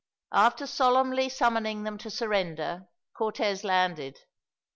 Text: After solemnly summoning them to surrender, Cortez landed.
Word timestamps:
After 0.33 0.65
solemnly 0.65 1.29
summoning 1.29 1.83
them 1.83 1.99
to 1.99 2.09
surrender, 2.09 2.87
Cortez 3.13 3.63
landed. 3.63 4.17